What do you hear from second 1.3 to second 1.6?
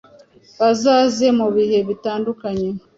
mu